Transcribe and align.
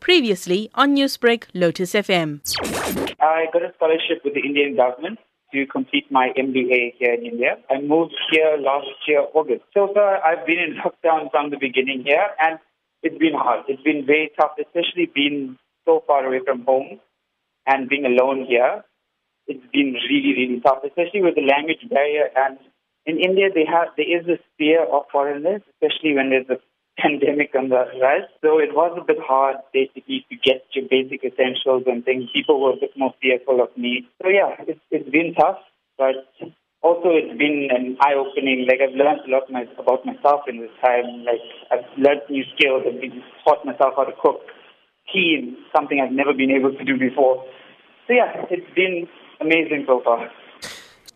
Previously 0.00 0.70
on 0.74 0.96
Newsbreak, 0.96 1.44
Lotus 1.54 1.92
FM. 1.92 2.40
I 3.20 3.46
got 3.52 3.62
a 3.62 3.72
scholarship 3.76 4.24
with 4.24 4.34
the 4.34 4.40
Indian 4.40 4.76
government 4.76 5.18
to 5.52 5.66
complete 5.66 6.10
my 6.10 6.30
MBA 6.36 6.94
here 6.98 7.14
in 7.14 7.26
India. 7.26 7.56
I 7.70 7.80
moved 7.80 8.14
here 8.30 8.56
last 8.58 8.88
year, 9.06 9.26
August. 9.34 9.62
So 9.74 9.92
far, 9.92 10.24
I've 10.24 10.46
been 10.46 10.58
in 10.58 10.76
lockdown 10.82 11.30
from 11.30 11.50
the 11.50 11.58
beginning 11.58 12.04
here, 12.04 12.28
and 12.40 12.58
it's 13.02 13.18
been 13.18 13.34
hard. 13.34 13.64
It's 13.68 13.82
been 13.82 14.06
very 14.06 14.30
tough, 14.38 14.52
especially 14.60 15.10
being 15.14 15.58
so 15.84 16.04
far 16.06 16.24
away 16.24 16.40
from 16.44 16.64
home 16.64 17.00
and 17.66 17.88
being 17.88 18.04
alone 18.04 18.46
here. 18.48 18.84
It's 19.46 19.64
been 19.72 19.94
really, 20.08 20.34
really 20.36 20.60
tough, 20.60 20.84
especially 20.86 21.22
with 21.22 21.34
the 21.34 21.42
language 21.42 21.82
barrier. 21.90 22.30
And 22.36 22.58
in 23.06 23.18
India, 23.18 23.48
they 23.52 23.64
have 23.64 23.88
there 23.96 24.06
is 24.06 24.26
this 24.26 24.40
fear 24.58 24.84
of 24.84 25.04
foreigners, 25.10 25.62
especially 25.74 26.14
when 26.14 26.30
there's 26.30 26.48
a 26.48 26.60
pandemic 26.98 27.54
on 27.54 27.68
the 27.68 27.86
rise. 28.00 28.28
So 28.42 28.58
it 28.58 28.74
was 28.74 28.96
a 29.00 29.04
bit 29.04 29.18
hard, 29.20 29.56
basically, 29.72 30.26
to 30.30 30.36
get 30.36 30.64
your 30.72 30.86
basic 30.88 31.24
essentials 31.24 31.84
and 31.86 32.04
things. 32.04 32.30
People 32.32 32.60
were 32.60 32.72
a 32.72 32.80
bit 32.80 32.92
more 32.96 33.14
fearful 33.20 33.60
of 33.62 33.70
me. 33.76 34.06
So 34.22 34.28
yeah, 34.28 34.56
it's, 34.66 34.80
it's 34.90 35.08
been 35.10 35.34
tough, 35.34 35.58
but 35.96 36.28
also 36.82 37.12
it's 37.12 37.36
been 37.38 37.68
an 37.70 37.96
eye-opening. 38.00 38.66
Like 38.68 38.80
I've 38.80 38.96
learned 38.96 39.24
a 39.26 39.30
lot 39.30 39.50
my, 39.50 39.64
about 39.78 40.04
myself 40.04 40.42
in 40.48 40.60
this 40.60 40.74
time. 40.84 41.24
Like 41.24 41.44
I've 41.70 41.88
learned 41.96 42.22
new 42.28 42.44
skills 42.56 42.84
and 42.86 43.00
taught 43.44 43.64
myself 43.64 43.94
how 43.96 44.04
to 44.04 44.16
cook 44.20 44.40
tea, 45.12 45.56
something 45.74 46.00
I've 46.00 46.12
never 46.12 46.32
been 46.32 46.50
able 46.50 46.72
to 46.72 46.84
do 46.84 46.98
before. 46.98 47.44
So 48.06 48.14
yeah, 48.14 48.44
it's 48.50 48.70
been 48.74 49.08
amazing 49.40 49.84
so 49.86 50.00
far. 50.04 50.30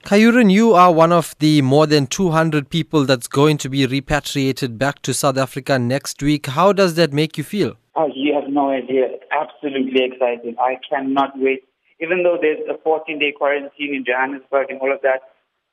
Keiyuran, 0.04 0.52
you 0.52 0.74
are 0.74 0.92
one 0.92 1.12
of 1.12 1.34
the 1.38 1.62
more 1.62 1.86
than 1.86 2.06
200 2.06 2.68
people 2.68 3.06
that's 3.06 3.26
going 3.26 3.56
to 3.56 3.70
be 3.70 3.86
repatriated 3.86 4.78
back 4.78 5.00
to 5.00 5.14
South 5.14 5.38
Africa 5.38 5.78
next 5.78 6.22
week. 6.22 6.44
How 6.44 6.74
does 6.74 6.96
that 6.96 7.14
make 7.14 7.38
you 7.38 7.42
feel? 7.42 7.78
Oh, 7.96 8.10
you 8.14 8.34
have 8.34 8.52
no 8.52 8.68
idea. 8.68 9.06
Absolutely 9.32 10.04
exciting. 10.04 10.56
I 10.60 10.76
cannot 10.90 11.32
wait. 11.36 11.64
Even 12.02 12.22
though 12.22 12.36
there's 12.38 12.60
a 12.68 12.76
14 12.84 13.18
day 13.18 13.32
quarantine 13.32 13.94
in 13.94 14.04
Johannesburg 14.04 14.68
and 14.68 14.78
all 14.82 14.92
of 14.92 15.00
that, 15.00 15.22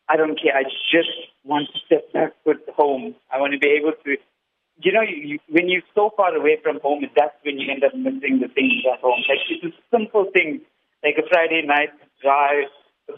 I 0.07 0.15
don't 0.15 0.39
care. 0.41 0.55
I 0.55 0.63
just 0.63 1.11
want 1.43 1.67
to 1.73 1.79
step 1.85 2.13
back 2.13 2.31
foot 2.45 2.63
home. 2.73 3.13
I 3.33 3.37
want 3.37 3.51
to 3.51 3.59
be 3.59 3.67
able 3.67 3.91
to, 3.91 4.15
you 4.81 4.93
know, 4.93 5.01
you, 5.01 5.39
when 5.49 5.67
you're 5.67 5.83
so 5.93 6.11
far 6.15 6.33
away 6.33 6.57
from 6.63 6.79
home, 6.79 7.03
that's 7.17 7.35
when 7.43 7.59
you 7.59 7.69
end 7.69 7.83
up 7.83 7.93
missing 7.93 8.39
the 8.39 8.47
things 8.47 8.79
at 8.87 9.01
home. 9.01 9.19
Like 9.27 9.43
it's 9.49 9.75
a 9.75 9.75
simple 9.91 10.31
thing, 10.31 10.61
like 11.03 11.19
a 11.19 11.27
Friday 11.27 11.63
night 11.67 11.91
braai 12.23 12.63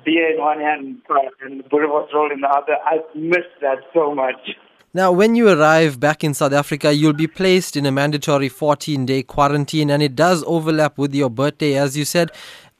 beer 0.05 0.33
in 0.33 0.39
one 0.39 0.59
hand 0.59 1.01
uh, 1.09 1.15
and 1.41 1.59
the 1.59 1.69
boerewors 1.69 2.11
roll 2.13 2.31
in 2.31 2.41
the 2.41 2.47
other. 2.47 2.77
I 2.85 2.99
miss 3.15 3.45
that 3.61 3.79
so 3.93 4.13
much. 4.13 4.55
Now, 4.95 5.11
when 5.11 5.33
you 5.33 5.49
arrive 5.49 5.99
back 5.99 6.23
in 6.23 6.35
South 6.35 6.53
Africa, 6.53 6.93
you'll 6.93 7.13
be 7.13 7.25
placed 7.25 7.75
in 7.75 7.85
a 7.87 7.91
mandatory 7.91 8.47
14 8.47 9.05
day 9.07 9.23
quarantine, 9.23 9.89
and 9.89 10.03
it 10.03 10.15
does 10.15 10.43
overlap 10.45 10.99
with 10.99 11.15
your 11.15 11.31
birthday, 11.31 11.75
as 11.75 11.97
you 11.97 12.05
said. 12.05 12.29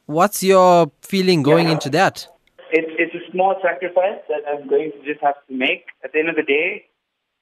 What's 0.06 0.42
your 0.42 0.92
feeling 1.00 1.42
going 1.42 1.66
yeah. 1.66 1.72
into 1.72 1.90
that? 1.90 2.28
It's, 2.70 2.90
it's 2.98 3.14
a 3.14 3.30
small 3.32 3.56
sacrifice 3.62 4.20
that 4.28 4.42
I'm 4.48 4.68
going 4.68 4.92
to 4.92 5.04
just 5.04 5.22
have 5.22 5.34
to 5.48 5.54
make. 5.54 5.86
At 6.04 6.12
the 6.12 6.20
end 6.20 6.28
of 6.28 6.36
the 6.36 6.42
day, 6.42 6.86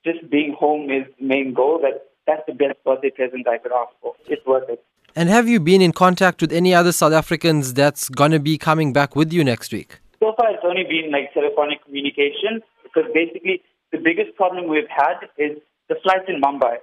just 0.05 0.31
being 0.31 0.55
home 0.59 0.91
is 0.91 1.05
the 1.19 1.27
main 1.27 1.53
goal. 1.53 1.81
That, 1.83 2.07
that's 2.27 2.43
the 2.47 2.55
best 2.55 2.83
birthday 2.85 3.11
present 3.11 3.47
I 3.49 3.59
could 3.59 3.73
ask 3.73 3.93
for. 4.01 4.15
It's 4.27 4.45
worth 4.47 4.71
it. 4.71 4.83
And 5.15 5.29
have 5.29 5.47
you 5.47 5.61
been 5.61 5.83
in 5.83 5.93
contact 5.93 6.41
with 6.41 6.53
any 6.53 6.75
other 6.75 6.91
South 6.91 7.13
Africans 7.13 7.75
that's 7.75 8.09
going 8.09 8.31
to 8.31 8.41
be 8.41 8.57
coming 8.57 8.95
back 8.95 9.15
with 9.15 9.31
you 9.31 9.45
next 9.45 9.71
week? 9.71 10.01
So 10.21 10.33
far, 10.39 10.51
it's 10.55 10.65
only 10.65 10.85
been 10.85 11.11
like 11.13 11.35
telephonic 11.35 11.85
communication 11.85 12.63
because 12.83 13.11
basically 13.13 13.61
the 13.93 13.99
biggest 13.99 14.35
problem 14.37 14.69
we've 14.69 14.89
had 14.89 15.29
is 15.37 15.59
the 15.91 15.97
flights 16.03 16.25
in 16.29 16.41
Mumbai. 16.41 16.77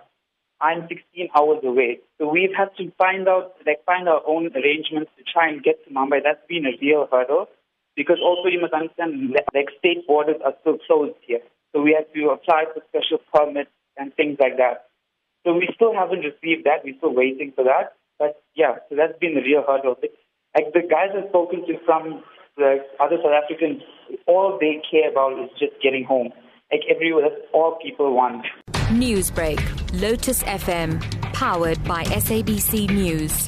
I'm 0.62 0.88
16 0.88 1.30
hours 1.36 1.64
away, 1.64 2.00
so 2.20 2.28
we've 2.30 2.54
had 2.56 2.70
to 2.78 2.92
find 2.98 3.28
out, 3.28 3.56
like, 3.66 3.84
find 3.86 4.10
our 4.10 4.22
own 4.28 4.52
arrangements 4.54 5.10
to 5.18 5.24
try 5.24 5.48
and 5.48 5.64
get 5.64 5.82
to 5.88 5.90
Mumbai. 5.90 6.20
That's 6.22 6.46
been 6.50 6.66
a 6.68 6.78
real 6.82 7.08
hurdle 7.10 7.48
because 7.96 8.18
also 8.22 8.50
you 8.50 8.62
must 8.62 8.74
understand, 8.74 9.34
like, 9.56 9.70
state 9.80 10.06
borders 10.06 10.36
are 10.44 10.54
still 10.62 10.78
closed 10.86 11.16
here, 11.26 11.40
so 11.72 11.82
we 11.82 11.96
have 11.98 12.12
to 12.14 12.30
apply 12.30 12.66
for 12.74 12.84
special 12.92 13.24
permits 13.34 13.72
and 13.98 14.14
things 14.16 14.38
like 14.40 14.58
that. 14.58 14.92
So 15.48 15.54
we 15.54 15.70
still 15.74 15.96
haven't 15.96 16.28
received 16.28 16.66
that. 16.66 16.84
We're 16.84 16.98
still 16.98 17.16
waiting 17.16 17.54
for 17.56 17.64
that. 17.64 17.96
But 18.20 18.44
yeah, 18.56 18.76
so 18.90 18.96
that's 18.96 19.18
been 19.20 19.36
the 19.36 19.42
real 19.42 19.64
hurdle. 19.66 19.96
Like 20.56 20.74
the 20.74 20.82
guys 20.82 21.10
I've 21.16 21.30
spoken 21.30 21.66
to 21.68 21.74
from 21.86 22.22
the 22.58 22.80
other 23.00 23.16
South 23.24 23.32
Africans, 23.44 23.82
all 24.28 24.58
they 24.60 24.82
care 24.92 25.10
about 25.10 25.40
is 25.42 25.50
just 25.58 25.82
getting 25.82 26.04
home. 26.04 26.30
Like 26.72 26.82
everywhere, 26.94 27.30
that's 27.30 27.42
all 27.54 27.80
people 27.82 28.14
want. 28.14 28.46
Newsbreak, 28.92 29.60
Lotus 30.02 30.44
FM, 30.44 31.02
powered 31.34 31.84
by 31.86 32.04
SABC 32.04 32.90
News. 32.90 33.48